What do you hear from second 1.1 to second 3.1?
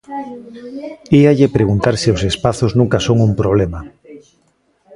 Íalle preguntar se os espazos nunca